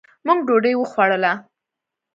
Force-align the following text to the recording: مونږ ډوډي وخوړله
مونږ 0.25 0.39
ډوډي 0.47 0.73
وخوړله 0.77 1.33